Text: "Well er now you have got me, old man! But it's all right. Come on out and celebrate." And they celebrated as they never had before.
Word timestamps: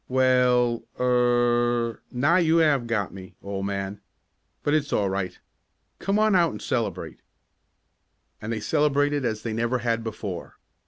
"Well 0.07 0.81
er 0.99 2.01
now 2.11 2.37
you 2.37 2.57
have 2.57 2.87
got 2.87 3.13
me, 3.13 3.35
old 3.43 3.67
man! 3.67 4.01
But 4.63 4.73
it's 4.73 4.91
all 4.91 5.11
right. 5.11 5.37
Come 5.99 6.17
on 6.17 6.33
out 6.35 6.49
and 6.49 6.59
celebrate." 6.59 7.19
And 8.41 8.51
they 8.51 8.61
celebrated 8.61 9.25
as 9.25 9.43
they 9.43 9.53
never 9.53 9.77
had 9.77 10.03
before. 10.03 10.57